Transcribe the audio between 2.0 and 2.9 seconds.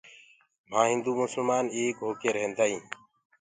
هوڪي ريهدآئين